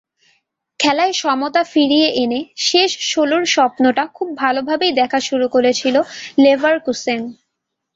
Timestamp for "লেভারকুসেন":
6.43-7.21